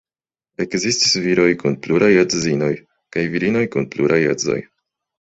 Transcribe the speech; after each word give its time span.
Ekzistis 0.63 1.13
viroj 1.25 1.45
kun 1.61 1.77
pluraj 1.85 2.11
edzinoj, 2.23 2.73
kaj 3.15 3.29
virinoj 3.37 3.65
kun 3.77 3.91
pluraj 3.97 4.23
edzoj. 4.37 4.63